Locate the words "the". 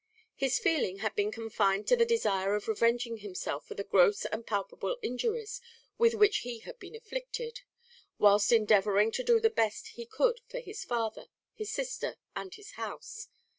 1.95-2.07, 3.75-3.83, 9.39-9.51